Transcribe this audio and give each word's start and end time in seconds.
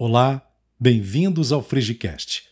Olá, 0.00 0.48
bem-vindos 0.78 1.50
ao 1.50 1.60
Frigicast, 1.60 2.44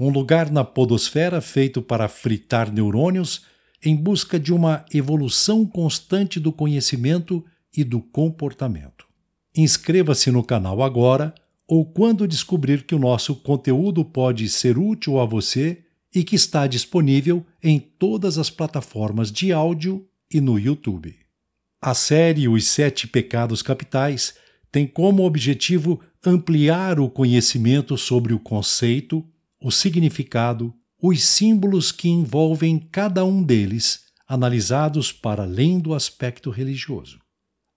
um 0.00 0.08
lugar 0.08 0.50
na 0.50 0.64
podosfera 0.64 1.38
feito 1.42 1.82
para 1.82 2.08
fritar 2.08 2.72
neurônios 2.72 3.42
em 3.84 3.94
busca 3.94 4.40
de 4.40 4.54
uma 4.54 4.86
evolução 4.90 5.66
constante 5.66 6.40
do 6.40 6.50
conhecimento 6.50 7.44
e 7.76 7.84
do 7.84 8.00
comportamento. 8.00 9.06
Inscreva-se 9.54 10.30
no 10.30 10.42
canal 10.42 10.82
agora 10.82 11.34
ou 11.68 11.84
quando 11.84 12.26
descobrir 12.26 12.84
que 12.84 12.94
o 12.94 12.98
nosso 12.98 13.34
conteúdo 13.34 14.02
pode 14.02 14.48
ser 14.48 14.78
útil 14.78 15.20
a 15.20 15.26
você 15.26 15.84
e 16.14 16.24
que 16.24 16.36
está 16.36 16.66
disponível 16.66 17.44
em 17.62 17.78
todas 17.78 18.38
as 18.38 18.48
plataformas 18.48 19.30
de 19.30 19.52
áudio 19.52 20.08
e 20.32 20.40
no 20.40 20.58
YouTube. 20.58 21.14
A 21.82 21.92
série 21.92 22.48
Os 22.48 22.66
Sete 22.66 23.06
Pecados 23.06 23.60
Capitais 23.60 24.32
tem 24.72 24.86
como 24.86 25.22
objetivo 25.24 26.00
ampliar 26.24 26.98
o 26.98 27.08
conhecimento 27.08 27.96
sobre 27.98 28.32
o 28.32 28.38
conceito, 28.38 29.24
o 29.60 29.70
significado, 29.70 30.74
os 31.00 31.22
símbolos 31.22 31.92
que 31.92 32.08
envolvem 32.08 32.78
cada 32.78 33.24
um 33.24 33.42
deles, 33.42 34.04
analisados 34.26 35.12
para 35.12 35.42
além 35.42 35.78
do 35.78 35.94
aspecto 35.94 36.50
religioso. 36.50 37.20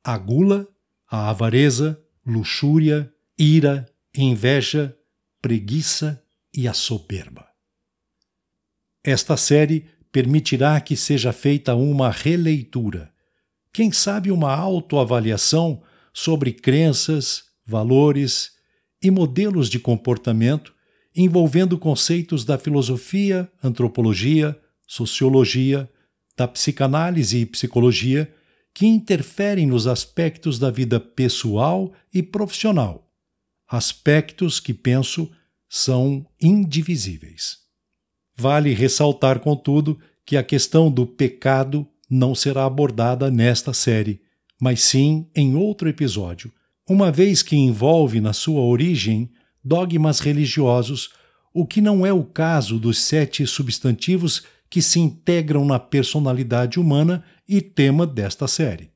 A 0.04 0.18
gula, 0.18 0.68
a 1.10 1.30
avareza, 1.30 2.02
luxúria, 2.26 3.14
ira, 3.38 3.86
inveja, 4.16 4.98
preguiça 5.42 6.24
e 6.56 6.68
a 6.68 6.74
soberba. 6.74 7.48
Esta 9.04 9.38
série 9.38 9.86
permitirá 10.12 10.80
que 10.82 10.96
seja 10.96 11.32
feita 11.32 11.76
uma 11.76 12.10
releitura, 12.10 13.14
quem 13.72 13.92
sabe 13.92 14.32
uma 14.32 14.56
autoavaliação 14.56 15.84
sobre 16.14 16.52
crenças, 16.52 17.44
valores 17.68 18.52
e 19.04 19.12
modelos 19.12 19.70
de 19.70 19.80
comportamento 19.80 20.74
envolvendo 21.16 21.78
conceitos 21.78 22.46
da 22.46 22.58
filosofia, 22.60 23.52
antropologia, 23.62 24.58
sociologia, 24.86 25.90
da 26.38 26.48
psicanálise 26.48 27.40
e 27.40 27.46
psicologia 27.46 28.32
que 28.72 28.86
interferem 28.86 29.66
nos 29.66 29.88
aspectos 29.88 30.60
da 30.60 30.70
vida 30.70 31.00
pessoal 31.00 31.92
e 32.14 32.22
profissional, 32.22 33.12
aspectos 33.68 34.60
que 34.60 34.74
penso 34.74 35.32
são 35.68 36.26
indivisíveis. 36.40 37.58
Vale 38.36 38.72
ressaltar, 38.74 39.40
contudo, 39.40 40.00
que 40.24 40.38
a 40.38 40.44
questão 40.44 40.92
do 40.92 41.08
pecado 41.08 41.88
não 42.08 42.36
será 42.36 42.66
abordada 42.66 43.32
nesta 43.32 43.74
série, 43.74 44.22
mas 44.62 44.82
sim 44.82 45.28
em 45.36 45.56
outro 45.56 45.90
episódio, 45.90 46.52
uma 46.90 47.12
vez 47.12 47.44
que 47.44 47.56
envolve 47.56 48.22
na 48.22 48.34
sua 48.34 48.62
origem 48.62 49.30
dogmas 49.64 50.20
religiosos, 50.20 51.10
o 51.54 51.66
que 51.66 51.82
não 51.82 52.06
é 52.06 52.14
o 52.14 52.24
caso 52.24 52.80
dos 52.80 53.00
sete 53.00 53.46
substantivos 53.46 54.44
que 54.70 54.82
se 54.82 55.00
integram 55.00 55.66
na 55.66 55.80
personalidade 55.80 56.80
humana 56.80 57.24
e 57.48 57.62
tema 57.62 58.06
desta 58.06 58.48
série. 58.48 58.92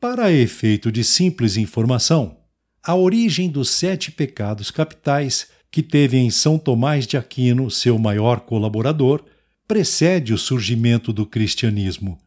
Para 0.00 0.32
efeito 0.32 0.90
de 0.90 1.04
simples 1.04 1.56
informação, 1.56 2.38
a 2.82 2.94
origem 2.94 3.50
dos 3.50 3.70
sete 3.70 4.10
pecados 4.10 4.70
capitais, 4.70 5.48
que 5.70 5.82
teve 5.82 6.16
em 6.16 6.30
São 6.30 6.58
Tomás 6.58 7.06
de 7.06 7.16
Aquino 7.16 7.70
seu 7.70 7.98
maior 7.98 8.40
colaborador, 8.40 9.22
precede 9.68 10.32
o 10.32 10.38
surgimento 10.38 11.12
do 11.12 11.26
cristianismo 11.26 12.18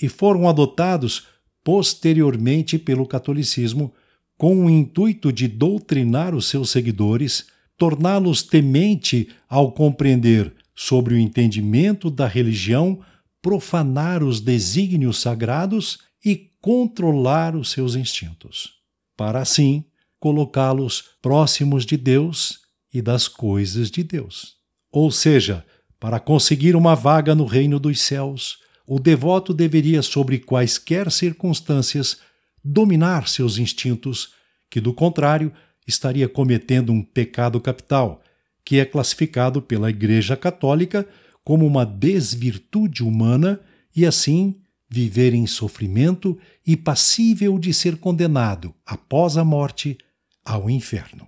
e 0.00 0.08
foram 0.08 0.48
adotados 0.48 1.28
posteriormente 1.64 2.78
pelo 2.78 3.06
catolicismo 3.06 3.94
com 4.42 4.66
o 4.66 4.68
intuito 4.68 5.32
de 5.32 5.46
doutrinar 5.46 6.34
os 6.34 6.46
seus 6.46 6.70
seguidores, 6.70 7.46
torná-los 7.78 8.42
temente 8.42 9.28
ao 9.48 9.70
compreender 9.70 10.52
sobre 10.74 11.14
o 11.14 11.16
entendimento 11.16 12.10
da 12.10 12.26
religião, 12.26 12.98
profanar 13.40 14.20
os 14.20 14.40
desígnios 14.40 15.20
sagrados 15.20 16.00
e 16.24 16.50
controlar 16.60 17.54
os 17.54 17.70
seus 17.70 17.94
instintos, 17.94 18.72
para 19.16 19.40
assim 19.40 19.84
colocá-los 20.18 21.04
próximos 21.22 21.86
de 21.86 21.96
Deus 21.96 22.62
e 22.92 23.00
das 23.00 23.28
coisas 23.28 23.92
de 23.92 24.02
Deus. 24.02 24.56
Ou 24.90 25.12
seja, 25.12 25.64
para 26.00 26.18
conseguir 26.18 26.74
uma 26.74 26.96
vaga 26.96 27.32
no 27.32 27.44
reino 27.44 27.78
dos 27.78 28.00
céus, 28.00 28.58
o 28.84 28.98
devoto 28.98 29.54
deveria, 29.54 30.02
sobre 30.02 30.40
quaisquer 30.40 31.12
circunstâncias, 31.12 32.18
dominar 32.64 33.28
seus 33.28 33.58
instintos, 33.58 34.34
que, 34.70 34.80
do 34.80 34.92
contrário, 34.92 35.52
estaria 35.86 36.28
cometendo 36.28 36.92
um 36.92 37.02
pecado 37.02 37.60
capital, 37.60 38.22
que 38.64 38.78
é 38.78 38.84
classificado 38.84 39.60
pela 39.60 39.90
Igreja 39.90 40.36
Católica 40.36 41.06
como 41.44 41.66
uma 41.66 41.84
desvirtude 41.84 43.02
humana 43.02 43.60
e, 43.94 44.06
assim, 44.06 44.60
viver 44.88 45.34
em 45.34 45.46
sofrimento 45.46 46.38
e 46.66 46.76
passível 46.76 47.58
de 47.58 47.72
ser 47.74 47.96
condenado, 47.96 48.74
após 48.86 49.36
a 49.36 49.44
morte, 49.44 49.98
ao 50.44 50.68
inferno. 50.68 51.26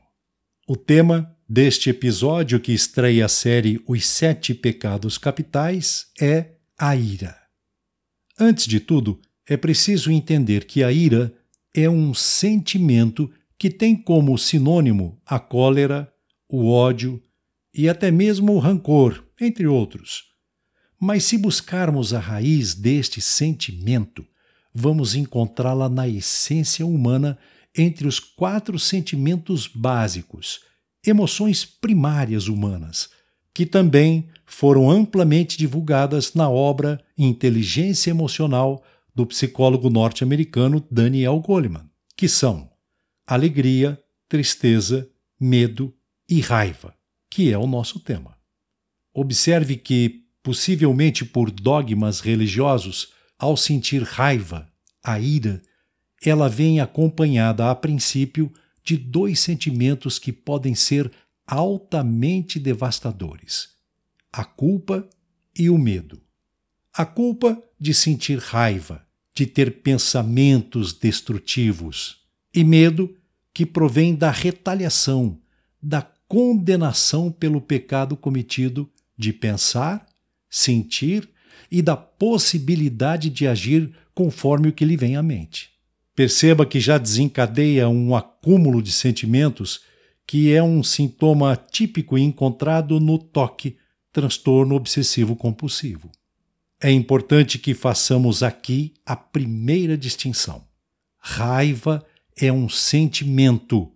O 0.69 0.77
tema 0.77 1.35
deste 1.49 1.91
episódio 1.91 2.61
que 2.61 2.73
estreia 2.73 3.27
a 3.27 3.29
série 3.29 3.83
Os 3.87 4.07
Sete 4.07 4.55
Pecados 4.55 5.19
Capitais 5.19 6.07
é 6.21 6.53
a 6.79 6.95
ira. 6.95 7.37
Antes 8.39 8.67
de 8.67 8.81
tudo, 8.81 9.21
é 9.49 9.57
preciso 9.57 10.11
entender 10.11 10.65
que 10.65 10.83
a 10.83 10.91
ira 10.91 11.33
é 11.75 11.89
um 11.89 12.15
sentimento 12.15 13.31
que 13.59 13.71
tem 13.71 13.97
como 13.97 14.37
sinônimo 14.39 15.21
a 15.27 15.39
cólera, 15.39 16.13
o 16.49 16.71
ódio 16.71 17.23
e 17.73 17.89
até 17.89 18.11
mesmo 18.11 18.53
o 18.55 18.59
rancor, 18.59 19.25
entre 19.41 19.67
outros. 19.67 20.25
Mas 20.99 21.25
se 21.25 21.37
buscarmos 21.37 22.15
a 22.15 22.21
raiz 22.21 22.75
deste 22.75 23.21
sentimento, 23.21 24.25
vamos 24.73 25.15
encontrá-la 25.15 25.89
na 25.89 26.09
essência 26.09 26.87
humana 26.87 27.39
entre 27.77 28.07
os 28.07 28.21
quatro 28.21 28.79
sentimentos 28.79 29.67
básicos, 29.67 30.61
emoções 31.05 31.65
primárias 31.65 32.47
humanas, 32.47 33.11
que 33.53 33.67
também 33.67 34.29
foram 34.47 34.91
amplamente 34.91 35.59
divulgadas 35.59 36.35
na 36.35 36.49
obra 36.49 37.03
Inteligência 37.19 38.11
Emocional 38.11 38.83
do 39.15 39.25
psicólogo 39.27 39.89
norte-americano 39.89 40.85
Daniel 40.91 41.39
Goleman, 41.41 41.89
que 42.17 42.29
são 42.29 42.71
alegria, 43.27 44.03
tristeza, 44.29 45.09
medo 45.39 45.95
e 46.29 46.41
raiva, 46.41 46.95
que 47.31 47.53
é 47.53 47.59
o 47.59 47.67
nosso 47.67 48.01
tema. 48.01 48.37
Observe 49.13 49.77
que, 49.77 50.25
possivelmente 50.43 51.25
por 51.25 51.51
dogmas 51.51 52.21
religiosos, 52.21 53.13
ao 53.39 53.57
sentir 53.57 54.03
raiva, 54.03 54.69
a 55.03 55.21
ira, 55.21 55.63
ela 56.25 56.49
vem 56.49 56.81
acompanhada 56.81 57.71
a 57.71 57.75
princípio 57.75 58.53
de 58.83 58.97
dois 58.97 59.41
sentimentos 59.41 60.19
que 60.19 60.33
podem 60.33 60.75
ser 60.75 61.11
altamente 61.47 62.59
devastadores: 62.59 63.71
a 64.33 64.45
culpa 64.45 65.09
e 65.57 65.71
o 65.71 65.79
medo. 65.79 66.24
A 66.97 67.05
culpa 67.05 67.61
de 67.77 67.93
sentir 67.93 68.39
raiva, 68.39 69.05
de 69.35 69.47
ter 69.47 69.83
pensamentos 69.83 70.93
destrutivos, 70.93 72.19
e 72.55 72.63
medo 72.63 73.13
que 73.53 73.67
provém 73.67 74.15
da 74.15 74.31
retaliação, 74.31 75.37
da 75.83 76.03
condenação 76.29 77.33
pelo 77.33 77.61
pecado 77.61 78.17
cometido, 78.17 78.89
de 79.19 79.33
pensar, 79.33 80.07
sentir 80.49 81.29
e 81.69 81.83
da 81.83 81.97
possibilidade 81.97 83.29
de 83.29 83.49
agir 83.49 83.93
conforme 84.15 84.69
o 84.69 84.73
que 84.73 84.85
lhe 84.85 84.97
vem 84.97 85.17
à 85.17 85.23
mente. 85.23 85.71
Perceba 86.15 86.65
que 86.65 86.79
já 86.79 86.97
desencadeia 86.97 87.89
um 87.89 88.15
acúmulo 88.15 88.81
de 88.81 88.93
sentimentos 88.93 89.81
que 90.25 90.53
é 90.53 90.63
um 90.63 90.81
sintoma 90.85 91.57
típico 91.57 92.17
encontrado 92.17 93.01
no 93.01 93.19
toque, 93.19 93.79
transtorno 94.13 94.77
obsessivo 94.77 95.35
compulsivo. 95.35 96.09
É 96.85 96.91
importante 96.91 97.59
que 97.59 97.73
façamos 97.73 98.43
aqui 98.43 98.93
a 99.07 99.17
primeira 99.17 99.97
distinção. 99.97 100.67
Raiva 101.19 102.05
é 102.39 102.53
um 102.53 102.69
sentimento 102.69 103.91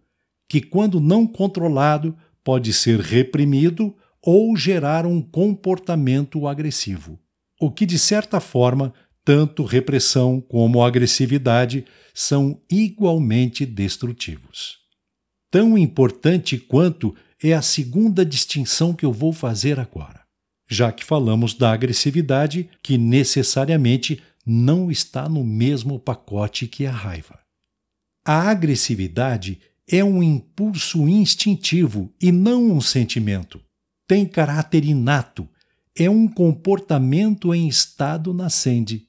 que, 0.48 0.62
quando 0.62 0.98
não 0.98 1.26
controlado, 1.26 2.16
pode 2.42 2.72
ser 2.72 2.98
reprimido 2.98 3.94
ou 4.22 4.56
gerar 4.56 5.04
um 5.04 5.20
comportamento 5.20 6.46
agressivo, 6.46 7.20
o 7.60 7.70
que, 7.70 7.84
de 7.84 7.98
certa 7.98 8.40
forma, 8.40 8.94
tanto 9.22 9.64
repressão 9.64 10.40
como 10.40 10.82
agressividade 10.82 11.84
são 12.14 12.58
igualmente 12.70 13.66
destrutivos. 13.66 14.78
Tão 15.50 15.76
importante 15.76 16.56
quanto 16.56 17.14
é 17.44 17.52
a 17.52 17.60
segunda 17.60 18.24
distinção 18.24 18.94
que 18.94 19.04
eu 19.04 19.12
vou 19.12 19.34
fazer 19.34 19.78
agora, 19.78 20.17
já 20.68 20.92
que 20.92 21.04
falamos 21.04 21.54
da 21.54 21.72
agressividade 21.72 22.68
que 22.82 22.98
necessariamente 22.98 24.22
não 24.44 24.90
está 24.90 25.28
no 25.28 25.42
mesmo 25.42 25.98
pacote 25.98 26.66
que 26.66 26.86
a 26.86 26.92
raiva. 26.92 27.38
A 28.24 28.50
agressividade 28.50 29.58
é 29.90 30.04
um 30.04 30.22
impulso 30.22 31.08
instintivo 31.08 32.12
e 32.20 32.30
não 32.30 32.70
um 32.70 32.80
sentimento. 32.80 33.60
Tem 34.06 34.26
caráter 34.26 34.84
inato, 34.84 35.48
é 35.96 36.08
um 36.10 36.28
comportamento 36.28 37.54
em 37.54 37.66
estado 37.66 38.34
nascente. 38.34 39.08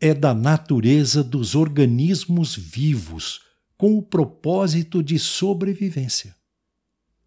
É 0.00 0.14
da 0.14 0.32
natureza 0.32 1.22
dos 1.22 1.54
organismos 1.54 2.56
vivos, 2.56 3.40
com 3.76 3.98
o 3.98 4.02
propósito 4.02 5.02
de 5.02 5.18
sobrevivência. 5.18 6.34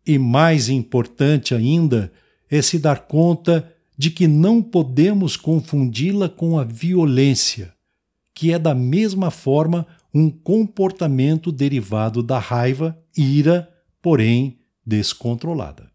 E 0.05 0.17
mais 0.17 0.69
importante 0.69 1.53
ainda 1.53 2.11
é 2.51 2.61
se 2.61 2.77
dar 2.77 3.07
conta 3.07 3.73
de 3.97 4.11
que 4.11 4.27
não 4.27 4.61
podemos 4.61 5.37
confundi-la 5.37 6.27
com 6.27 6.59
a 6.59 6.65
violência, 6.65 7.73
que 8.35 8.51
é 8.51 8.59
da 8.59 8.75
mesma 8.75 9.31
forma 9.31 9.87
um 10.13 10.29
comportamento 10.29 11.49
derivado 11.51 12.21
da 12.21 12.37
raiva, 12.37 12.99
ira, 13.15 13.69
porém 14.01 14.59
descontrolada. 14.85 15.89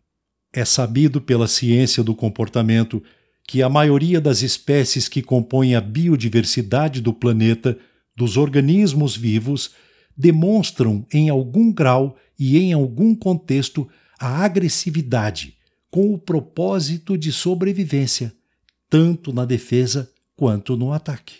É 0.50 0.64
sabido 0.64 1.20
pela 1.20 1.47
ciência 1.47 2.03
do 2.03 2.14
comportamento 2.14 3.02
que 3.47 3.62
a 3.62 3.69
maioria 3.69 4.20
das 4.20 4.41
espécies 4.41 5.09
que 5.09 5.20
compõem 5.20 5.75
a 5.75 5.81
biodiversidade 5.81 7.02
do 7.02 7.12
planeta, 7.12 7.76
dos 8.17 8.38
organismos 8.38 9.14
vivos, 9.14 9.73
demonstram 10.17 11.05
em 11.12 11.29
algum 11.29 11.70
grau 11.70 12.17
e 12.38 12.56
em 12.56 12.73
algum 12.73 13.14
contexto 13.14 13.87
a 14.19 14.43
agressividade 14.43 15.56
com 15.97 16.13
o 16.13 16.19
propósito 16.19 17.17
de 17.17 17.33
sobrevivência, 17.33 18.31
tanto 18.87 19.33
na 19.33 19.47
defesa 19.47 20.13
quanto 20.37 20.77
no 20.77 20.93
ataque. 20.93 21.37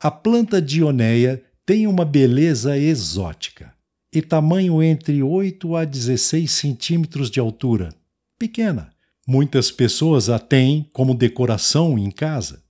A 0.00 0.10
planta 0.10 0.60
dioneia 0.60 1.40
tem 1.64 1.86
uma 1.86 2.04
beleza 2.04 2.76
exótica 2.76 3.72
e 4.12 4.20
tamanho 4.20 4.82
entre 4.82 5.22
8 5.22 5.76
a 5.76 5.84
16 5.84 6.50
centímetros 6.50 7.30
de 7.30 7.38
altura. 7.38 7.94
Pequena. 8.36 8.90
Muitas 9.24 9.70
pessoas 9.70 10.28
a 10.28 10.40
têm 10.40 10.90
como 10.92 11.14
decoração 11.14 11.96
em 11.96 12.10
casa. 12.10 12.64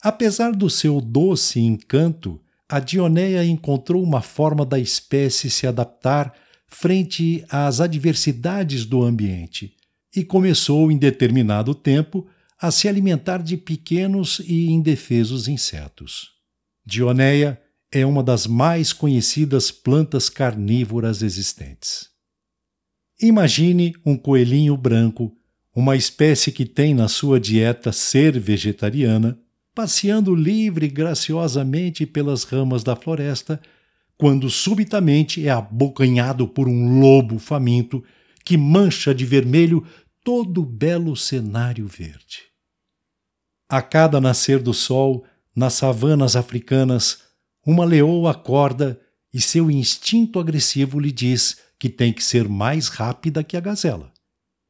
Apesar 0.00 0.52
do 0.52 0.70
seu 0.70 1.00
doce 1.00 1.58
encanto, 1.58 2.40
a 2.68 2.78
Dioneia 2.78 3.44
encontrou 3.44 4.04
uma 4.04 4.22
forma 4.22 4.64
da 4.64 4.78
espécie 4.78 5.50
se 5.50 5.66
adaptar 5.66 6.32
frente 6.68 7.44
às 7.50 7.80
adversidades 7.80 8.86
do 8.86 9.02
ambiente 9.02 9.79
e 10.14 10.24
começou 10.24 10.90
em 10.90 10.98
determinado 10.98 11.74
tempo 11.74 12.26
a 12.60 12.70
se 12.70 12.88
alimentar 12.88 13.42
de 13.42 13.56
pequenos 13.56 14.40
e 14.40 14.70
indefesos 14.70 15.48
insetos. 15.48 16.30
Dioneia 16.84 17.60
é 17.92 18.04
uma 18.04 18.22
das 18.22 18.46
mais 18.46 18.92
conhecidas 18.92 19.70
plantas 19.70 20.28
carnívoras 20.28 21.22
existentes. 21.22 22.08
Imagine 23.20 23.94
um 24.04 24.16
coelhinho 24.16 24.76
branco, 24.76 25.32
uma 25.74 25.96
espécie 25.96 26.52
que 26.52 26.64
tem 26.64 26.94
na 26.94 27.08
sua 27.08 27.38
dieta 27.38 27.92
ser 27.92 28.38
vegetariana, 28.38 29.38
passeando 29.74 30.34
livre 30.34 30.86
e 30.86 30.90
graciosamente 30.90 32.04
pelas 32.06 32.44
ramas 32.44 32.82
da 32.82 32.96
floresta, 32.96 33.60
quando 34.16 34.50
subitamente 34.50 35.46
é 35.46 35.50
abocanhado 35.50 36.46
por 36.46 36.68
um 36.68 37.00
lobo 37.00 37.38
faminto 37.38 38.04
que 38.44 38.56
mancha 38.56 39.14
de 39.14 39.24
vermelho 39.24 39.86
todo 40.22 40.62
o 40.62 40.66
belo 40.66 41.16
cenário 41.16 41.86
verde. 41.86 42.44
A 43.68 43.80
cada 43.80 44.20
nascer 44.20 44.60
do 44.60 44.74
sol, 44.74 45.24
nas 45.54 45.74
savanas 45.74 46.36
africanas, 46.36 47.22
uma 47.64 47.84
leoa 47.84 48.32
acorda 48.32 49.00
e 49.32 49.40
seu 49.40 49.70
instinto 49.70 50.38
agressivo 50.38 50.98
lhe 50.98 51.12
diz 51.12 51.58
que 51.78 51.88
tem 51.88 52.12
que 52.12 52.22
ser 52.22 52.48
mais 52.48 52.88
rápida 52.88 53.44
que 53.44 53.56
a 53.56 53.60
gazela. 53.60 54.12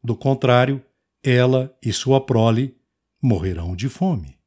Do 0.03 0.15
contrário, 0.15 0.83
ela 1.23 1.77
e 1.83 1.93
sua 1.93 2.21
prole 2.21 2.77
morrerão 3.23 3.75
de 3.75 3.89
fome. 3.89 4.39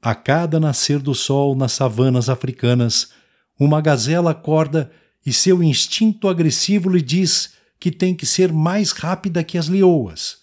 A 0.00 0.14
cada 0.14 0.58
nascer 0.58 0.98
do 0.98 1.14
sol 1.14 1.54
nas 1.54 1.72
savanas 1.72 2.28
africanas, 2.28 3.10
uma 3.58 3.80
gazela 3.80 4.32
acorda 4.32 4.90
e 5.24 5.32
seu 5.32 5.62
instinto 5.62 6.28
agressivo 6.28 6.88
lhe 6.88 7.00
diz 7.00 7.54
que 7.82 7.90
tem 7.90 8.14
que 8.14 8.24
ser 8.24 8.52
mais 8.52 8.92
rápida 8.92 9.42
que 9.42 9.58
as 9.58 9.66
leoas. 9.66 10.36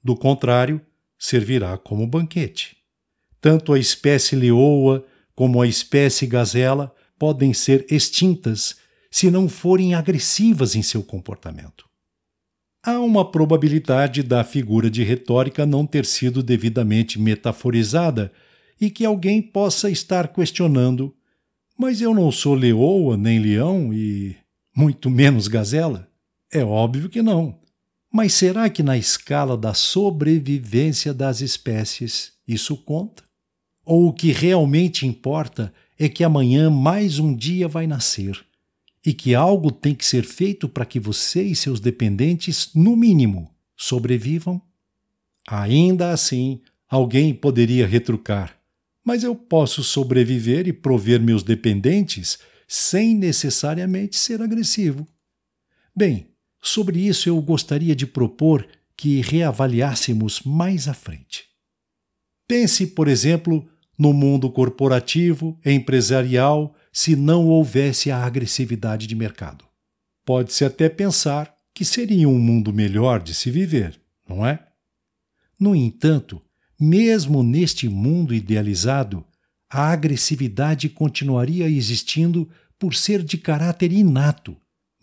Do 0.00 0.14
contrário, 0.14 0.80
servirá 1.18 1.76
como 1.76 2.06
banquete. 2.06 2.76
Tanto 3.40 3.72
a 3.72 3.80
espécie 3.80 4.36
leoa 4.36 5.04
como 5.34 5.60
a 5.60 5.66
espécie 5.66 6.24
gazela 6.24 6.94
podem 7.18 7.52
ser 7.52 7.84
extintas 7.90 8.76
se 9.10 9.28
não 9.28 9.48
forem 9.48 9.92
agressivas 9.92 10.76
em 10.76 10.82
seu 10.82 11.02
comportamento. 11.02 11.84
Há 12.80 13.00
uma 13.00 13.28
probabilidade 13.28 14.22
da 14.22 14.44
figura 14.44 14.88
de 14.88 15.02
retórica 15.02 15.66
não 15.66 15.84
ter 15.84 16.06
sido 16.06 16.44
devidamente 16.44 17.20
metaforizada 17.20 18.30
e 18.80 18.88
que 18.88 19.04
alguém 19.04 19.42
possa 19.42 19.90
estar 19.90 20.28
questionando: 20.28 21.12
mas 21.76 22.00
eu 22.00 22.14
não 22.14 22.30
sou 22.30 22.54
leoa 22.54 23.16
nem 23.16 23.40
leão 23.40 23.92
e 23.92 24.36
muito 24.76 25.10
menos 25.10 25.48
gazela? 25.48 26.13
É 26.54 26.64
óbvio 26.64 27.08
que 27.08 27.20
não. 27.20 27.58
Mas 28.12 28.32
será 28.34 28.70
que 28.70 28.80
na 28.80 28.96
escala 28.96 29.56
da 29.58 29.74
sobrevivência 29.74 31.12
das 31.12 31.40
espécies 31.40 32.34
isso 32.46 32.76
conta? 32.76 33.24
Ou 33.84 34.06
o 34.06 34.12
que 34.12 34.30
realmente 34.30 35.04
importa 35.04 35.74
é 35.98 36.08
que 36.08 36.22
amanhã 36.22 36.70
mais 36.70 37.18
um 37.18 37.34
dia 37.34 37.66
vai 37.66 37.88
nascer 37.88 38.40
e 39.04 39.12
que 39.12 39.34
algo 39.34 39.72
tem 39.72 39.96
que 39.96 40.06
ser 40.06 40.24
feito 40.24 40.68
para 40.68 40.86
que 40.86 41.00
você 41.00 41.42
e 41.42 41.56
seus 41.56 41.80
dependentes, 41.80 42.70
no 42.72 42.94
mínimo, 42.94 43.52
sobrevivam? 43.76 44.62
Ainda 45.48 46.12
assim, 46.12 46.60
alguém 46.88 47.34
poderia 47.34 47.84
retrucar: 47.84 48.56
mas 49.04 49.24
eu 49.24 49.34
posso 49.34 49.82
sobreviver 49.82 50.68
e 50.68 50.72
prover 50.72 51.20
meus 51.20 51.42
dependentes 51.42 52.38
sem 52.68 53.12
necessariamente 53.12 54.16
ser 54.16 54.40
agressivo. 54.40 55.04
Bem, 55.94 56.33
sobre 56.64 56.98
isso 56.98 57.28
eu 57.28 57.40
gostaria 57.42 57.94
de 57.94 58.06
propor 58.06 58.66
que 58.96 59.20
reavaliássemos 59.20 60.40
mais 60.44 60.88
à 60.88 60.94
frente. 60.94 61.44
Pense, 62.48 62.86
por 62.86 63.06
exemplo, 63.06 63.68
no 63.98 64.14
mundo 64.14 64.50
corporativo, 64.50 65.60
empresarial, 65.64 66.74
se 66.90 67.14
não 67.14 67.46
houvesse 67.48 68.10
a 68.10 68.24
agressividade 68.24 69.06
de 69.06 69.14
mercado. 69.14 69.64
Pode-se 70.24 70.64
até 70.64 70.88
pensar 70.88 71.54
que 71.74 71.84
seria 71.84 72.28
um 72.28 72.38
mundo 72.38 72.72
melhor 72.72 73.22
de 73.22 73.34
se 73.34 73.50
viver, 73.50 74.00
não 74.26 74.46
é? 74.46 74.66
No 75.60 75.74
entanto, 75.74 76.40
mesmo 76.80 77.42
neste 77.42 77.90
mundo 77.90 78.32
idealizado, 78.32 79.22
a 79.70 79.90
agressividade 79.90 80.88
continuaria 80.88 81.68
existindo 81.68 82.48
por 82.78 82.94
ser 82.94 83.22
de 83.22 83.36
caráter 83.36 83.92
inato, 83.92 84.56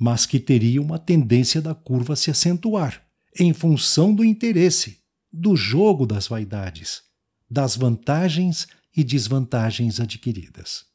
mas 0.03 0.25
que 0.25 0.39
teria 0.39 0.81
uma 0.81 0.98
tendência 0.98 1.62
da 1.62 1.75
curva 1.75 2.15
se 2.15 2.31
acentuar, 2.31 3.05
em 3.39 3.53
função 3.53 4.12
do 4.12 4.25
interesse, 4.25 4.98
do 5.31 5.55
jogo 5.55 6.08
das 6.08 6.27
vaidades, 6.27 7.03
das 7.48 7.75
vantagens 7.75 8.67
e 8.98 9.03
desvantagens 9.03 10.00
adquiridas. 10.00 10.86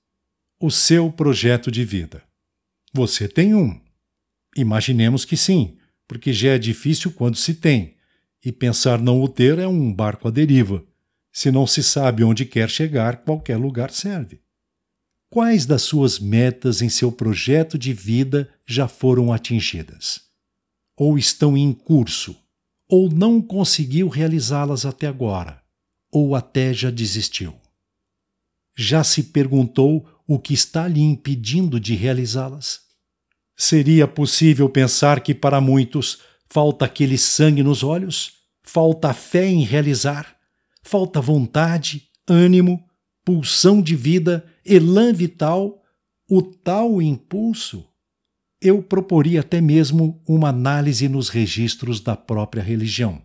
O 0.58 0.72
seu 0.72 1.12
projeto 1.12 1.70
de 1.70 1.84
vida. 1.84 2.20
Você 2.92 3.28
tem 3.28 3.54
um. 3.54 3.80
Imaginemos 4.56 5.24
que 5.24 5.36
sim, 5.36 5.78
porque 6.08 6.32
já 6.32 6.54
é 6.54 6.58
difícil 6.58 7.12
quando 7.12 7.36
se 7.36 7.54
tem, 7.54 7.94
e 8.44 8.50
pensar 8.50 9.00
não 9.00 9.22
o 9.22 9.28
ter 9.28 9.60
é 9.60 9.68
um 9.68 9.94
barco 9.94 10.26
à 10.26 10.32
deriva. 10.32 10.84
Se 11.30 11.52
não 11.52 11.64
se 11.64 11.80
sabe 11.80 12.24
onde 12.24 12.44
quer 12.44 12.68
chegar, 12.68 13.18
qualquer 13.18 13.56
lugar 13.56 13.92
serve. 13.92 14.40
Quais 15.28 15.66
das 15.66 15.82
suas 15.82 16.18
metas 16.18 16.80
em 16.80 16.88
seu 16.88 17.10
projeto 17.10 17.76
de 17.76 17.92
vida 17.92 18.48
já 18.64 18.86
foram 18.86 19.32
atingidas? 19.32 20.20
Ou 20.96 21.18
estão 21.18 21.56
em 21.56 21.72
curso? 21.72 22.36
Ou 22.88 23.10
não 23.10 23.42
conseguiu 23.42 24.08
realizá-las 24.08 24.86
até 24.86 25.06
agora? 25.06 25.60
Ou 26.12 26.36
até 26.36 26.72
já 26.72 26.90
desistiu? 26.90 27.54
Já 28.76 29.02
se 29.02 29.24
perguntou 29.24 30.08
o 30.26 30.38
que 30.38 30.54
está 30.54 30.86
lhe 30.86 31.00
impedindo 31.00 31.80
de 31.80 31.94
realizá-las? 31.94 32.80
Seria 33.56 34.06
possível 34.06 34.68
pensar 34.68 35.20
que 35.20 35.34
para 35.34 35.60
muitos 35.60 36.20
falta 36.48 36.84
aquele 36.84 37.18
sangue 37.18 37.62
nos 37.62 37.82
olhos, 37.82 38.34
falta 38.62 39.12
fé 39.12 39.46
em 39.46 39.64
realizar, 39.64 40.36
falta 40.82 41.20
vontade, 41.20 42.08
ânimo, 42.28 42.85
pulsão 43.26 43.82
de 43.82 43.96
vida, 43.96 44.46
elan 44.64 45.12
vital, 45.12 45.82
o 46.30 46.40
tal 46.40 47.02
impulso? 47.02 47.84
Eu 48.62 48.80
proporia 48.80 49.40
até 49.40 49.60
mesmo 49.60 50.22
uma 50.28 50.50
análise 50.50 51.08
nos 51.08 51.28
registros 51.28 52.00
da 52.00 52.16
própria 52.16 52.62
religião, 52.62 53.20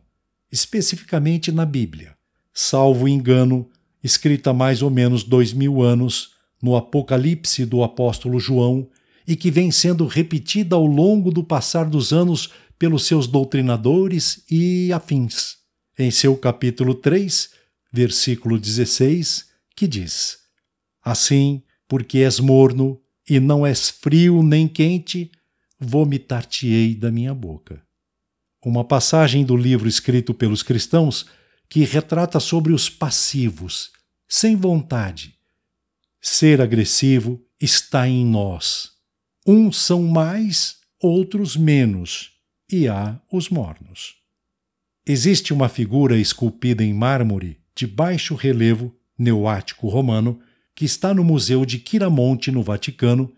especificamente 0.52 1.52
na 1.52 1.68
Bíblia. 1.68 2.16
Salvo 2.52 3.08
engano, 3.08 3.70
escrita 4.04 4.52
mais 4.52 4.82
ou 4.82 4.90
menos 4.90 5.24
dois 5.24 5.54
mil 5.54 5.84
anos 5.84 6.32
no 6.60 6.76
Apocalipse 6.76 7.64
do 7.64 7.84
apóstolo 7.84 8.40
João 8.40 8.90
e 9.28 9.36
que 9.36 9.52
vem 9.52 9.70
sendo 9.70 10.08
repetida 10.08 10.76
ao 10.76 10.86
longo 10.86 11.32
do 11.32 11.44
passar 11.44 11.88
dos 11.88 12.12
anos 12.12 12.50
pelos 12.80 13.06
seus 13.06 13.28
doutrinadores 13.28 14.44
e 14.50 14.92
afins. 14.92 15.58
Em 15.98 16.10
seu 16.10 16.36
capítulo 16.36 16.96
3, 16.96 17.52
versículo 17.94 18.58
16, 18.58 19.51
que 19.82 19.88
diz: 19.88 20.38
Assim, 21.04 21.64
porque 21.88 22.20
és 22.20 22.40
morno 22.40 23.02
e 23.28 23.40
não 23.40 23.66
és 23.66 23.90
frio 23.90 24.44
nem 24.44 24.68
quente, 24.68 25.32
vomitar-te-ei 25.80 26.94
da 26.94 27.10
minha 27.10 27.34
boca. 27.34 27.82
Uma 28.64 28.86
passagem 28.86 29.44
do 29.44 29.58
livro 29.58 29.90
escrito 29.90 30.36
pelos 30.36 30.62
cristãos 30.62 31.26
que 31.68 31.84
retrata 31.84 32.40
sobre 32.40 32.74
os 32.74 32.92
passivos, 32.92 33.92
sem 34.28 34.56
vontade. 34.56 35.36
Ser 36.22 36.62
agressivo 36.62 37.44
está 37.60 38.08
em 38.08 38.24
nós. 38.24 38.92
Uns 39.48 39.78
são 39.78 40.04
mais, 40.04 40.78
outros 41.02 41.58
menos, 41.58 42.34
e 42.72 42.88
há 42.88 43.20
os 43.34 43.50
mornos. 43.50 44.14
Existe 45.08 45.52
uma 45.52 45.68
figura 45.68 46.20
esculpida 46.20 46.84
em 46.84 46.94
mármore 46.94 47.60
de 47.76 47.88
baixo 47.88 48.36
relevo 48.36 48.96
neoático 49.22 49.88
romano 49.88 50.40
que 50.76 50.86
está 50.86 51.14
no 51.14 51.24
Museu 51.24 51.66
de 51.66 51.78
Quiramonte, 51.78 52.52
no 52.52 52.64
Vaticano, 52.64 53.32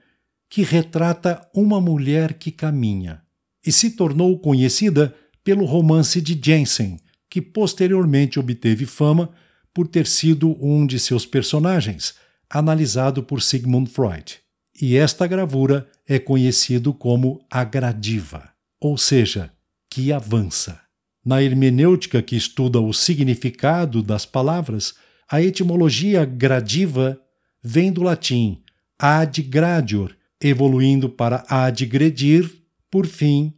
que 0.50 0.62
retrata 0.62 1.48
uma 1.54 1.82
mulher 1.82 2.36
que 2.36 2.52
caminha 2.52 3.22
e 3.66 3.72
se 3.72 3.92
tornou 3.92 4.40
conhecida 4.40 5.14
pelo 5.44 5.66
romance 5.66 6.22
de 6.22 6.40
Jensen, 6.42 7.00
que 7.30 7.42
posteriormente 7.42 8.40
obteve 8.40 8.86
fama 8.86 9.30
por 9.74 9.88
ter 9.88 10.06
sido 10.06 10.56
um 10.64 10.86
de 10.86 11.00
seus 11.00 11.26
personagens, 11.26 12.14
analisado 12.50 13.24
por 13.24 13.42
Sigmund 13.42 13.90
Freud. 13.90 14.38
E 14.80 14.96
esta 14.96 15.26
gravura 15.26 15.90
é 16.08 16.20
conhecido 16.20 16.94
como 16.94 17.44
a 17.50 17.64
gradiva, 17.64 18.50
ou 18.80 18.98
seja, 18.98 19.52
que 19.90 20.12
avança. 20.12 20.80
Na 21.26 21.42
hermenêutica 21.42 22.22
que 22.22 22.36
estuda 22.36 22.80
o 22.80 22.94
significado 22.94 24.04
das 24.04 24.26
palavras, 24.26 24.94
a 25.34 25.42
etimologia 25.42 26.26
gradiva 26.26 27.20
vem 27.60 27.92
do 27.92 28.04
latim 28.04 28.62
ad 29.00 29.42
gradior, 29.42 30.16
evoluindo 30.40 31.10
para 31.10 31.44
adgredir, 31.50 32.64
por 32.92 33.08
fim, 33.08 33.52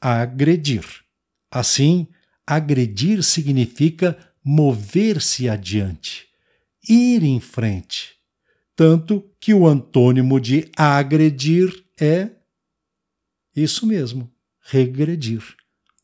agredir. 0.00 0.86
Assim, 1.50 2.08
agredir 2.46 3.22
significa 3.22 4.16
mover-se 4.42 5.50
adiante, 5.50 6.26
ir 6.88 7.22
em 7.22 7.40
frente. 7.40 8.14
Tanto 8.74 9.22
que 9.38 9.52
o 9.52 9.66
antônimo 9.66 10.40
de 10.40 10.70
agredir 10.74 11.84
é 12.00 12.30
isso 13.54 13.86
mesmo, 13.86 14.32
regredir, 14.62 15.42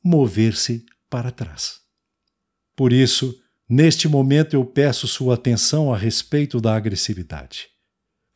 mover-se 0.05 0.85
para 1.09 1.31
trás. 1.31 1.81
Por 2.77 2.93
isso, 2.93 3.43
neste 3.69 4.09
momento 4.09 4.55
eu 4.55 4.65
peço 4.65 5.07
sua 5.07 5.35
atenção 5.35 5.93
a 5.93 5.97
respeito 5.97 6.61
da 6.61 6.75
agressividade. 6.75 7.69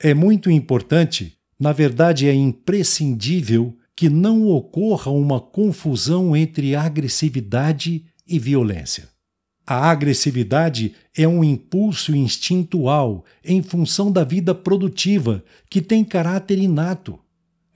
É 0.00 0.14
muito 0.14 0.50
importante, 0.50 1.36
na 1.58 1.72
verdade 1.72 2.28
é 2.28 2.34
imprescindível, 2.34 3.76
que 3.96 4.08
não 4.08 4.46
ocorra 4.46 5.10
uma 5.10 5.40
confusão 5.40 6.36
entre 6.36 6.76
agressividade 6.76 8.04
e 8.26 8.38
violência. 8.38 9.08
A 9.66 9.90
agressividade 9.90 10.94
é 11.14 11.26
um 11.28 11.44
impulso 11.44 12.16
instintual 12.16 13.24
em 13.44 13.60
função 13.60 14.10
da 14.10 14.24
vida 14.24 14.54
produtiva 14.54 15.44
que 15.68 15.82
tem 15.82 16.04
caráter 16.04 16.58
inato. 16.58 17.18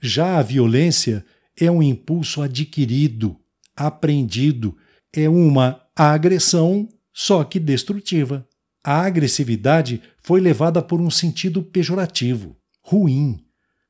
Já 0.01 0.39
a 0.39 0.41
violência 0.41 1.23
é 1.59 1.69
um 1.69 1.83
impulso 1.83 2.41
adquirido, 2.41 3.37
aprendido, 3.75 4.75
é 5.13 5.29
uma 5.29 5.81
agressão, 5.95 6.89
só 7.13 7.43
que 7.43 7.59
destrutiva. 7.59 8.47
A 8.83 9.01
agressividade 9.05 10.01
foi 10.17 10.41
levada 10.41 10.81
por 10.81 10.99
um 10.99 11.09
sentido 11.09 11.61
pejorativo, 11.61 12.57
ruim. 12.81 13.39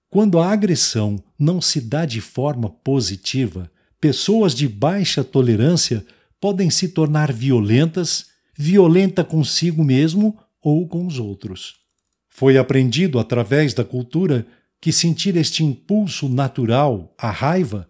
Quando 0.10 0.38
a 0.40 0.52
agressão 0.52 1.24
não 1.40 1.60
se 1.60 1.82
dá 1.82 2.06
de 2.06 2.22
forma 2.22 2.70
positiva, 2.70 3.72
pessoas 4.00 4.54
de 4.54 4.68
baixa 4.68 5.24
tolerância 5.24 6.06
podem 6.40 6.70
se 6.70 6.90
tornar 6.90 7.32
violentas, 7.32 8.28
violenta 8.56 9.24
consigo 9.24 9.84
mesmo 9.84 10.38
ou 10.62 10.88
com 10.88 11.08
os 11.08 11.18
outros. 11.18 11.76
Foi 12.30 12.58
aprendido 12.58 13.18
através 13.18 13.74
da 13.74 13.84
cultura 13.84 14.46
que 14.80 14.92
sentir 14.92 15.38
este 15.38 15.64
impulso 15.64 16.28
natural, 16.28 17.16
a 17.18 17.32
raiva, 17.32 17.88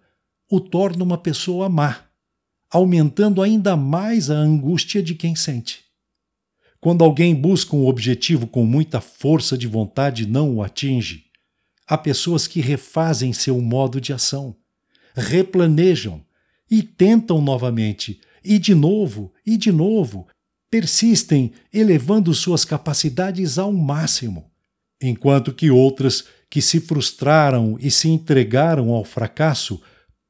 o 0.49 0.59
torna 0.59 1.03
uma 1.03 1.17
pessoa 1.17 1.67
má, 1.67 2.05
aumentando 2.73 3.43
ainda 3.43 3.77
mais 3.77 4.31
a 4.31 4.33
angústia 4.33 5.03
de 5.03 5.13
quem 5.13 5.35
sente. 5.35 5.83
Quando 6.81 7.03
alguém 7.03 7.35
busca 7.35 7.75
um 7.75 7.85
objetivo 7.85 8.47
com 8.47 8.65
muita 8.65 8.99
força 8.99 9.55
de 9.55 9.67
vontade 9.67 10.23
e 10.23 10.25
não 10.25 10.55
o 10.55 10.63
atinge, 10.63 11.25
há 11.87 11.95
pessoas 11.95 12.47
que 12.47 12.59
refazem 12.59 13.31
seu 13.31 13.61
modo 13.61 14.01
de 14.01 14.11
ação, 14.11 14.55
replanejam 15.15 16.25
e 16.69 16.81
tentam 16.81 17.39
novamente, 17.39 18.19
e 18.43 18.57
de 18.57 18.73
novo, 18.73 19.31
e 19.45 19.55
de 19.55 19.71
novo, 19.71 20.27
persistem 20.69 21.51
elevando 21.71 22.33
suas 22.33 22.65
capacidades 22.65 23.59
ao 23.59 23.71
máximo, 23.71 24.51
enquanto 24.99 25.53
que 25.53 25.69
outras 25.69 26.25
que 26.49 26.59
se 26.59 26.79
frustraram 26.79 27.77
e 27.79 27.91
se 27.91 28.09
entregaram 28.09 28.89
ao 28.89 29.05
fracasso 29.05 29.79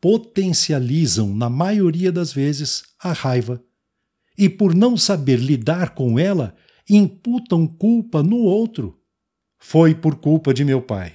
potencializam, 0.03 1.33
na 1.33 1.49
maioria 1.49 2.11
das 2.11 2.33
vezes, 2.33 2.83
a 2.99 3.13
raiva. 3.13 3.63
E 4.37 4.49
por 4.49 4.75
não 4.75 4.97
saber 4.97 5.39
lidar 5.39 5.91
com 5.91 6.19
ela, 6.19 6.53
imputam 6.89 7.65
culpa 7.65 8.21
no 8.21 8.39
outro. 8.39 8.99
Foi 9.57 9.95
por 9.95 10.17
culpa 10.17 10.53
de 10.53 10.65
meu 10.65 10.81
pai, 10.81 11.13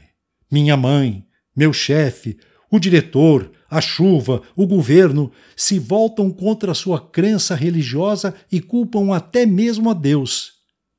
minha 0.50 0.74
mãe, 0.74 1.26
meu 1.54 1.70
chefe, 1.70 2.38
o 2.70 2.78
diretor, 2.78 3.52
a 3.68 3.78
chuva, 3.78 4.40
o 4.56 4.66
governo 4.66 5.30
se 5.54 5.78
voltam 5.78 6.30
contra 6.30 6.72
sua 6.72 6.98
crença 6.98 7.54
religiosa 7.54 8.34
e 8.50 8.58
culpam 8.58 9.14
até 9.14 9.44
mesmo 9.44 9.90
a 9.90 9.92
Deus 9.92 10.52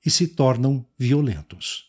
e 0.06 0.12
se 0.12 0.28
tornam 0.28 0.86
violentos. 0.96 1.86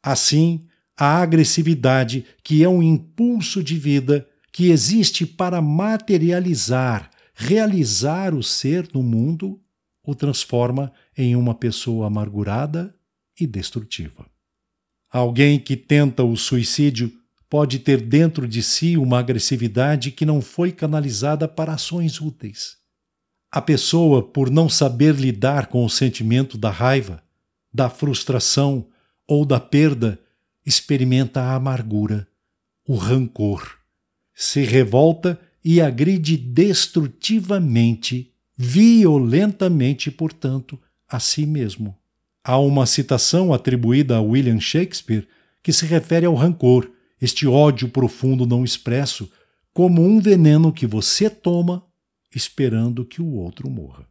Assim, 0.00 0.68
a 0.96 1.20
agressividade, 1.20 2.24
que 2.44 2.62
é 2.62 2.68
um 2.68 2.80
impulso 2.80 3.64
de 3.64 3.76
vida, 3.76 4.29
que 4.52 4.70
existe 4.70 5.24
para 5.24 5.60
materializar, 5.62 7.10
realizar 7.34 8.34
o 8.34 8.42
ser 8.42 8.88
no 8.92 9.02
mundo, 9.02 9.60
o 10.04 10.14
transforma 10.14 10.92
em 11.16 11.36
uma 11.36 11.54
pessoa 11.54 12.06
amargurada 12.06 12.94
e 13.38 13.46
destrutiva. 13.46 14.26
Alguém 15.10 15.58
que 15.58 15.76
tenta 15.76 16.24
o 16.24 16.36
suicídio 16.36 17.12
pode 17.48 17.80
ter 17.80 18.00
dentro 18.00 18.46
de 18.46 18.62
si 18.62 18.96
uma 18.96 19.18
agressividade 19.18 20.10
que 20.12 20.24
não 20.24 20.40
foi 20.40 20.70
canalizada 20.70 21.48
para 21.48 21.74
ações 21.74 22.20
úteis. 22.20 22.76
A 23.50 23.60
pessoa, 23.60 24.22
por 24.22 24.50
não 24.50 24.68
saber 24.68 25.16
lidar 25.16 25.66
com 25.66 25.84
o 25.84 25.90
sentimento 25.90 26.56
da 26.56 26.70
raiva, 26.70 27.22
da 27.72 27.90
frustração 27.90 28.86
ou 29.26 29.44
da 29.44 29.58
perda, 29.58 30.20
experimenta 30.64 31.40
a 31.40 31.54
amargura, 31.56 32.28
o 32.86 32.94
rancor 32.94 33.79
se 34.40 34.62
revolta 34.62 35.38
e 35.62 35.82
agride 35.82 36.34
destrutivamente, 36.34 38.32
violentamente, 38.56 40.10
portanto, 40.10 40.80
a 41.06 41.20
si 41.20 41.44
mesmo. 41.44 41.94
Há 42.42 42.58
uma 42.58 42.86
citação 42.86 43.52
atribuída 43.52 44.16
a 44.16 44.22
William 44.22 44.58
Shakespeare 44.58 45.28
que 45.62 45.74
se 45.74 45.84
refere 45.84 46.24
ao 46.24 46.34
rancor, 46.34 46.90
este 47.20 47.46
ódio 47.46 47.90
profundo 47.90 48.46
não 48.46 48.64
expresso, 48.64 49.30
como 49.74 50.00
um 50.02 50.18
veneno 50.18 50.72
que 50.72 50.86
você 50.86 51.28
toma 51.28 51.84
esperando 52.34 53.04
que 53.04 53.20
o 53.20 53.34
outro 53.34 53.68
morra. 53.68 54.08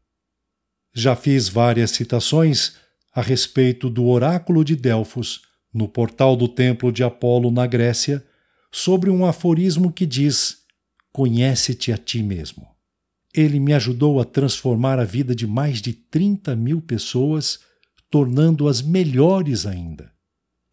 Já 0.93 1.15
fiz 1.15 1.49
várias 1.49 1.89
citações 1.89 2.75
a 3.15 3.21
respeito 3.23 3.89
do 3.89 4.05
oráculo 4.05 4.63
de 4.63 4.75
Delfos 4.75 5.41
no 5.73 5.87
portal 5.87 6.35
do 6.35 6.47
templo 6.47 6.91
de 6.91 7.03
Apolo 7.03 7.49
na 7.49 7.65
Grécia 7.65 8.23
sobre 8.71 9.09
um 9.09 9.25
aforismo 9.25 9.91
que 9.91 10.05
diz: 10.05 10.59
Conhece-te 11.11 11.91
a 11.91 11.97
ti 11.97 12.21
mesmo. 12.21 12.67
Ele 13.33 13.59
me 13.59 13.73
ajudou 13.73 14.19
a 14.19 14.25
transformar 14.25 14.99
a 14.99 15.03
vida 15.03 15.35
de 15.35 15.45
mais 15.45 15.81
de 15.81 15.93
30 15.93 16.55
mil 16.55 16.81
pessoas, 16.81 17.59
tornando-as 18.09 18.81
melhores 18.81 19.65
ainda. 19.65 20.11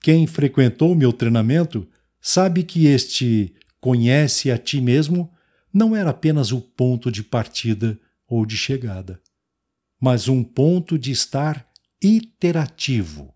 Quem 0.00 0.26
frequentou 0.26 0.94
meu 0.94 1.12
treinamento 1.12 1.86
sabe 2.20 2.62
que 2.62 2.86
este 2.86 3.54
conhece 3.80 4.50
a 4.50 4.58
ti 4.58 4.80
mesmo 4.80 5.30
não 5.72 5.94
era 5.94 6.10
apenas 6.10 6.52
o 6.52 6.60
ponto 6.60 7.10
de 7.12 7.22
partida 7.22 7.98
ou 8.26 8.46
de 8.46 8.56
chegada, 8.56 9.20
mas 10.00 10.28
um 10.28 10.42
ponto 10.42 10.98
de 10.98 11.12
estar 11.12 11.68
iterativo, 12.02 13.34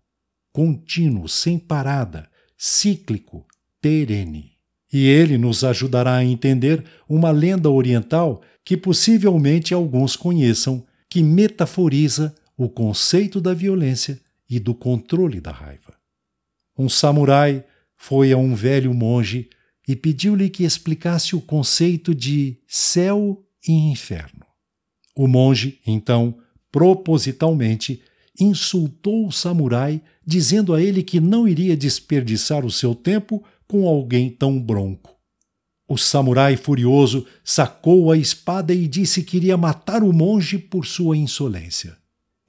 contínuo, 0.51 1.29
sem 1.29 1.59
parada, 1.59 2.29
cíclico, 2.57 3.45
perene. 3.79 4.50
E 4.91 5.07
ele 5.07 5.37
nos 5.37 5.63
ajudará 5.63 6.15
a 6.15 6.25
entender 6.25 6.83
uma 7.07 7.31
lenda 7.31 7.69
oriental 7.69 8.41
que 8.63 8.75
possivelmente 8.75 9.73
alguns 9.73 10.15
conheçam, 10.15 10.85
que 11.09 11.23
metaforiza 11.23 12.35
o 12.57 12.69
conceito 12.69 13.39
da 13.39 13.53
violência 13.53 14.19
e 14.49 14.59
do 14.59 14.75
controle 14.75 15.39
da 15.39 15.51
raiva. 15.51 15.93
Um 16.77 16.89
samurai 16.89 17.63
foi 17.95 18.31
a 18.31 18.37
um 18.37 18.53
velho 18.53 18.93
monge 18.93 19.49
e 19.87 19.95
pediu-lhe 19.95 20.49
que 20.49 20.63
explicasse 20.63 21.35
o 21.35 21.41
conceito 21.41 22.13
de 22.13 22.57
céu 22.67 23.43
e 23.67 23.71
inferno. 23.71 24.45
O 25.15 25.27
monge, 25.27 25.79
então, 25.85 26.37
propositalmente, 26.71 28.01
insultou 28.39 29.27
o 29.27 29.31
samurai, 29.31 30.01
dizendo 30.25 30.73
a 30.73 30.81
ele 30.81 31.03
que 31.03 31.19
não 31.19 31.47
iria 31.47 31.75
desperdiçar 31.75 32.65
o 32.65 32.71
seu 32.71 32.95
tempo 32.95 33.43
com 33.71 33.87
alguém 33.87 34.29
tão 34.29 34.61
bronco. 34.61 35.17
O 35.87 35.97
samurai 35.97 36.57
furioso 36.57 37.25
sacou 37.41 38.11
a 38.11 38.17
espada 38.17 38.73
e 38.73 38.85
disse 38.85 39.23
que 39.23 39.37
iria 39.37 39.55
matar 39.55 40.03
o 40.03 40.11
monge 40.11 40.57
por 40.59 40.85
sua 40.85 41.15
insolência. 41.15 41.97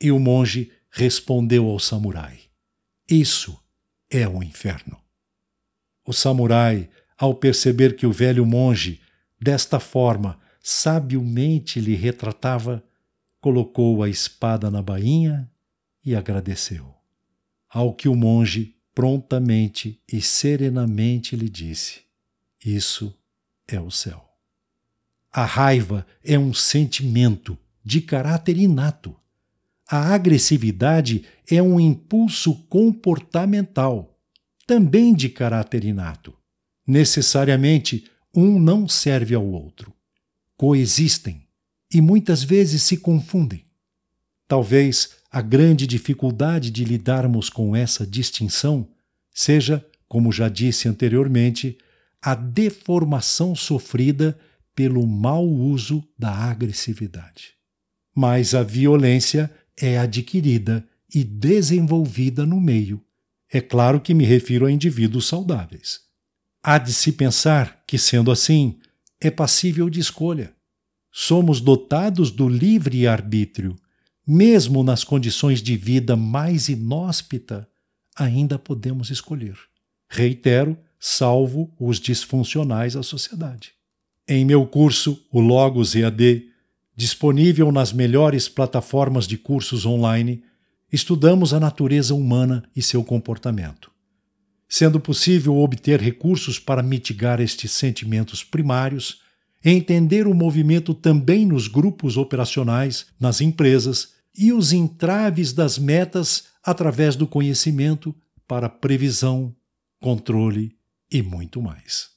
E 0.00 0.10
o 0.10 0.18
monge 0.18 0.72
respondeu 0.90 1.68
ao 1.68 1.78
samurai: 1.78 2.40
Isso 3.08 3.56
é 4.10 4.26
o 4.26 4.42
inferno. 4.42 4.98
O 6.04 6.12
samurai, 6.12 6.90
ao 7.16 7.36
perceber 7.36 7.94
que 7.94 8.04
o 8.04 8.10
velho 8.10 8.44
monge, 8.44 9.00
desta 9.40 9.78
forma, 9.78 10.40
sabiamente 10.60 11.78
lhe 11.78 11.94
retratava, 11.94 12.82
colocou 13.40 14.02
a 14.02 14.08
espada 14.08 14.72
na 14.72 14.82
bainha 14.82 15.48
e 16.04 16.16
agradeceu. 16.16 16.92
Ao 17.68 17.94
que 17.94 18.08
o 18.08 18.16
monge 18.16 18.74
prontamente 18.94 20.00
e 20.10 20.20
serenamente 20.20 21.36
lhe 21.36 21.48
disse: 21.48 22.00
Isso 22.64 23.14
é 23.66 23.80
o 23.80 23.90
céu. 23.90 24.28
A 25.32 25.44
raiva 25.44 26.06
é 26.22 26.38
um 26.38 26.52
sentimento 26.52 27.58
de 27.84 28.00
caráter 28.00 28.56
inato. 28.58 29.16
A 29.88 30.14
agressividade 30.14 31.24
é 31.50 31.62
um 31.62 31.80
impulso 31.80 32.54
comportamental, 32.68 34.18
também 34.66 35.14
de 35.14 35.28
caráter 35.28 35.84
inato. 35.84 36.34
Necessariamente, 36.86 38.10
um 38.34 38.58
não 38.58 38.88
serve 38.88 39.34
ao 39.34 39.46
outro. 39.46 39.92
Coexistem 40.56 41.46
e 41.92 42.00
muitas 42.00 42.42
vezes 42.42 42.82
se 42.82 42.96
confundem. 42.96 43.64
Talvez 44.46 45.16
a 45.32 45.40
grande 45.40 45.86
dificuldade 45.86 46.70
de 46.70 46.84
lidarmos 46.84 47.48
com 47.48 47.74
essa 47.74 48.06
distinção 48.06 48.86
seja, 49.32 49.82
como 50.06 50.30
já 50.30 50.46
disse 50.46 50.88
anteriormente, 50.88 51.78
a 52.20 52.34
deformação 52.34 53.56
sofrida 53.56 54.38
pelo 54.74 55.06
mau 55.06 55.48
uso 55.48 56.06
da 56.18 56.30
agressividade. 56.30 57.54
Mas 58.14 58.54
a 58.54 58.62
violência 58.62 59.50
é 59.74 59.98
adquirida 59.98 60.86
e 61.14 61.24
desenvolvida 61.24 62.44
no 62.44 62.60
meio. 62.60 63.02
É 63.50 63.60
claro 63.60 64.02
que 64.02 64.12
me 64.12 64.24
refiro 64.24 64.66
a 64.66 64.70
indivíduos 64.70 65.26
saudáveis. 65.26 66.00
Há 66.62 66.76
de 66.76 66.92
se 66.92 67.10
pensar 67.10 67.82
que, 67.86 67.96
sendo 67.96 68.30
assim, 68.30 68.78
é 69.18 69.30
passível 69.30 69.88
de 69.88 69.98
escolha. 69.98 70.54
Somos 71.10 71.58
dotados 71.58 72.30
do 72.30 72.46
livre 72.48 73.06
arbítrio 73.06 73.76
mesmo 74.26 74.82
nas 74.82 75.04
condições 75.04 75.62
de 75.62 75.76
vida 75.76 76.16
mais 76.16 76.68
inóspita, 76.68 77.68
ainda 78.16 78.58
podemos 78.58 79.10
escolher. 79.10 79.56
Reitero, 80.08 80.76
salvo 80.98 81.74
os 81.80 81.98
disfuncionais 81.98 82.94
à 82.96 83.02
sociedade. 83.02 83.72
Em 84.28 84.44
meu 84.44 84.66
curso, 84.66 85.20
o 85.32 85.40
Logos 85.40 85.96
EAD, 85.96 86.46
disponível 86.94 87.72
nas 87.72 87.92
melhores 87.92 88.48
plataformas 88.48 89.26
de 89.26 89.36
cursos 89.36 89.84
online, 89.84 90.44
estudamos 90.92 91.52
a 91.52 91.58
natureza 91.58 92.14
humana 92.14 92.62
e 92.76 92.82
seu 92.82 93.02
comportamento. 93.02 93.90
Sendo 94.68 95.00
possível 95.00 95.56
obter 95.58 96.00
recursos 96.00 96.58
para 96.58 96.82
mitigar 96.82 97.40
estes 97.40 97.72
sentimentos 97.72 98.44
primários, 98.44 99.20
entender 99.64 100.26
o 100.26 100.34
movimento 100.34 100.94
também 100.94 101.46
nos 101.46 101.68
grupos 101.68 102.16
operacionais, 102.16 103.06
nas 103.18 103.40
empresas 103.40 104.14
e 104.36 104.52
os 104.52 104.72
entraves 104.72 105.52
das 105.52 105.78
metas 105.78 106.44
através 106.64 107.16
do 107.16 107.26
conhecimento 107.26 108.14
para 108.46 108.68
previsão, 108.68 109.54
controle 110.00 110.76
e 111.10 111.22
muito 111.22 111.60
mais. 111.60 112.10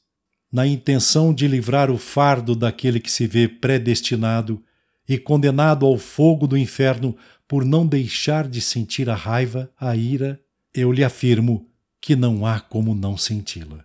Na 0.52 0.66
intenção 0.66 1.34
de 1.34 1.48
livrar 1.48 1.92
o 1.92 1.98
fardo 1.98 2.56
daquele 2.56 3.00
que 3.00 3.12
se 3.12 3.28
vê 3.28 3.48
predestinado 3.48 4.64
e 5.08 5.18
condenado 5.18 5.86
ao 5.86 5.98
fogo 5.98 6.48
do 6.48 6.58
inferno 6.58 7.16
por 7.48 7.64
não 7.64 7.86
deixar 7.86 8.48
de 8.48 8.62
sentir 8.62 9.10
a 9.10 9.16
raiva, 9.16 9.70
a 9.80 9.96
ira, 9.96 10.40
eu 10.74 10.92
lhe 10.92 11.04
afirmo 11.04 11.68
que 12.02 12.16
não 12.16 12.46
há 12.46 12.60
como 12.60 12.96
não 12.96 13.18
senti-la. 13.18 13.84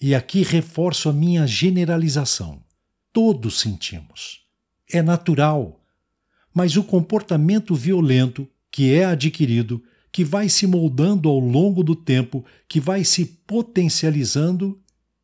E 0.00 0.14
aqui 0.14 0.42
reforço 0.42 1.08
a 1.08 1.12
minha 1.12 1.46
generalização. 1.46 2.61
Todos 3.12 3.60
sentimos. 3.60 4.40
É 4.90 5.02
natural. 5.02 5.84
Mas 6.54 6.76
o 6.76 6.84
comportamento 6.84 7.74
violento 7.74 8.48
que 8.70 8.94
é 8.94 9.04
adquirido, 9.04 9.82
que 10.10 10.24
vai 10.24 10.48
se 10.48 10.66
moldando 10.66 11.28
ao 11.28 11.38
longo 11.38 11.82
do 11.82 11.94
tempo, 11.94 12.44
que 12.68 12.80
vai 12.80 13.04
se 13.04 13.24
potencializando, 13.24 14.80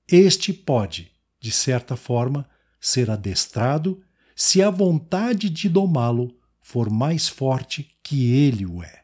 este 0.06 0.52
pode, 0.52 1.10
de 1.40 1.50
certa 1.50 1.96
forma, 1.96 2.48
ser 2.80 3.10
adestrado 3.10 4.02
se 4.34 4.62
a 4.62 4.70
vontade 4.70 5.50
de 5.50 5.68
domá-lo 5.68 6.34
for 6.60 6.90
mais 6.90 7.28
forte 7.28 7.90
que 8.02 8.32
ele 8.32 8.64
o 8.64 8.82
é. 8.82 9.02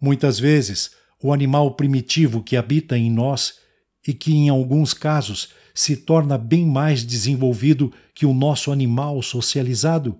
Muitas 0.00 0.38
vezes, 0.38 0.92
o 1.22 1.32
animal 1.32 1.74
primitivo 1.74 2.42
que 2.42 2.56
habita 2.56 2.96
em 2.96 3.10
nós 3.10 3.58
e 4.06 4.14
que, 4.14 4.32
em 4.32 4.48
alguns 4.48 4.94
casos, 4.94 5.50
se 5.74 5.96
torna 5.96 6.36
bem 6.36 6.66
mais 6.66 7.04
desenvolvido 7.04 7.92
que 8.14 8.26
o 8.26 8.34
nosso 8.34 8.70
animal 8.70 9.20
socializado, 9.22 10.18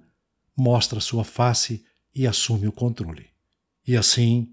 mostra 0.56 1.00
sua 1.00 1.24
face 1.24 1.84
e 2.14 2.26
assume 2.26 2.68
o 2.68 2.72
controle. 2.72 3.26
E 3.86 3.96
assim, 3.96 4.48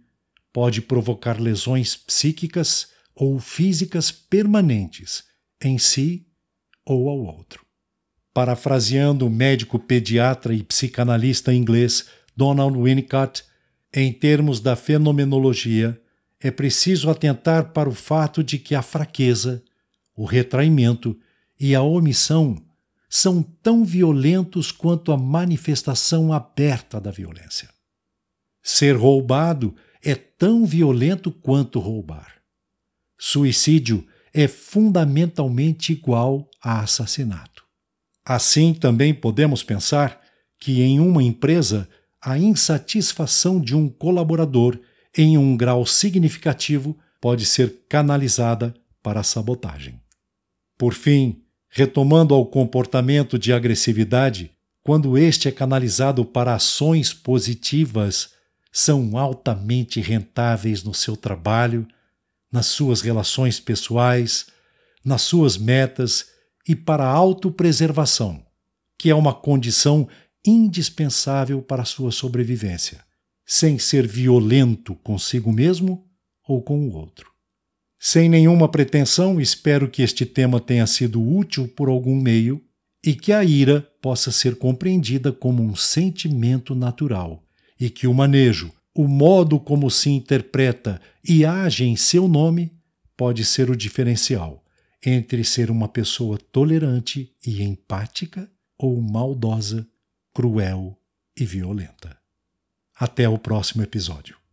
pode 0.53 0.81
provocar 0.81 1.39
lesões 1.39 1.95
psíquicas 1.95 2.89
ou 3.13 3.39
físicas 3.39 4.11
permanentes 4.11 5.23
em 5.61 5.77
si 5.77 6.25
ou 6.85 7.09
ao 7.09 7.19
outro. 7.19 7.65
Parafraseando 8.33 9.25
o 9.25 9.29
médico 9.29 9.79
pediatra 9.79 10.53
e 10.53 10.63
psicanalista 10.63 11.53
inglês 11.53 12.05
Donald 12.35 12.79
Winnicott, 12.79 13.43
em 13.93 14.13
termos 14.13 14.59
da 14.59 14.75
fenomenologia, 14.75 15.99
é 16.39 16.51
preciso 16.51 17.09
atentar 17.09 17.71
para 17.71 17.89
o 17.89 17.93
fato 17.93 18.43
de 18.43 18.59
que 18.59 18.75
a 18.75 18.83
fraqueza, 18.83 19.63
o 20.17 20.25
retraimento 20.25 21.17
e 21.59 21.75
a 21.75 21.81
omissão 21.83 22.57
são 23.07 23.41
tão 23.41 23.85
violentos 23.85 24.71
quanto 24.71 25.11
a 25.11 25.17
manifestação 25.17 26.33
aberta 26.33 26.99
da 26.99 27.11
violência. 27.11 27.69
Ser 28.63 28.97
roubado 28.97 29.75
é 30.03 30.15
tão 30.15 30.65
violento 30.65 31.31
quanto 31.31 31.79
roubar. 31.79 32.41
Suicídio 33.17 34.05
é 34.33 34.47
fundamentalmente 34.47 35.93
igual 35.93 36.49
a 36.61 36.81
assassinato. 36.81 37.63
Assim, 38.25 38.73
também 38.73 39.13
podemos 39.13 39.63
pensar 39.63 40.19
que 40.59 40.81
em 40.81 40.99
uma 40.99 41.23
empresa 41.23 41.87
a 42.21 42.37
insatisfação 42.37 43.61
de 43.61 43.75
um 43.75 43.87
colaborador 43.87 44.79
em 45.15 45.37
um 45.37 45.55
grau 45.55 45.85
significativo 45.85 46.97
pode 47.21 47.45
ser 47.45 47.85
canalizada 47.87 48.73
para 49.01 49.21
a 49.21 49.23
sabotagem. 49.23 50.01
Por 50.77 50.93
fim, 50.93 51.41
retomando 51.69 52.33
ao 52.33 52.45
comportamento 52.45 53.37
de 53.39 53.51
agressividade, 53.51 54.51
quando 54.83 55.17
este 55.17 55.47
é 55.47 55.51
canalizado 55.51 56.23
para 56.23 56.55
ações 56.55 57.13
positivas, 57.13 58.29
são 58.71 59.17
altamente 59.17 59.99
rentáveis 59.99 60.83
no 60.83 60.93
seu 60.93 61.17
trabalho, 61.17 61.87
nas 62.51 62.67
suas 62.67 63.01
relações 63.01 63.59
pessoais, 63.59 64.45
nas 65.03 65.23
suas 65.23 65.57
metas 65.57 66.27
e 66.67 66.75
para 66.75 67.05
a 67.05 67.11
autopreservação, 67.11 68.45
que 68.97 69.09
é 69.09 69.15
uma 69.15 69.33
condição 69.33 70.07
indispensável 70.45 71.61
para 71.61 71.81
a 71.81 71.85
sua 71.85 72.11
sobrevivência, 72.11 73.03
sem 73.45 73.79
ser 73.79 74.07
violento 74.07 74.95
consigo 74.95 75.51
mesmo 75.51 76.07
ou 76.47 76.61
com 76.61 76.87
o 76.87 76.93
outro. 76.93 77.36
Sem 77.99 78.29
nenhuma 78.29 78.69
pretensão, 78.69 79.41
espero 79.41 79.89
que 79.89 80.01
este 80.01 80.25
tema 80.25 80.59
tenha 80.59 80.85
sido 80.85 81.21
útil 81.21 81.67
por 81.67 81.89
algum 81.89 82.15
meio 82.15 82.63
e 83.03 83.15
que 83.15 83.33
a 83.33 83.43
ira 83.43 83.81
possa 84.01 84.31
ser 84.31 84.55
compreendida 84.57 85.31
como 85.31 85.63
um 85.63 85.75
sentimento 85.75 86.75
natural 86.75 87.43
e 87.79 87.89
que 87.89 88.07
o 88.07 88.13
manejo, 88.13 88.71
o 88.93 89.07
modo 89.07 89.59
como 89.59 89.89
se 89.89 90.09
interpreta 90.09 91.01
e 91.27 91.45
age 91.45 91.85
em 91.85 91.95
seu 91.95 92.27
nome 92.27 92.71
pode 93.15 93.43
ser 93.45 93.69
o 93.69 93.75
diferencial 93.75 94.63
entre 95.05 95.43
ser 95.43 95.69
uma 95.69 95.87
pessoa 95.87 96.37
tolerante 96.37 97.31
e 97.45 97.61
empática 97.61 98.49
ou 98.77 98.99
maldosa, 99.01 99.87
cruel 100.33 100.97
e 101.35 101.45
violenta. 101.45 102.17
Até 102.99 103.29
o 103.29 103.37
próximo 103.37 103.83
episódio. 103.83 104.36